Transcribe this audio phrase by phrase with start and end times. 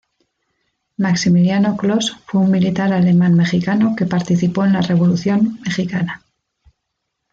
[0.97, 6.23] Maximiliano Kloss fue un militar alemán-mexicano que participó en la Revolución mexicana.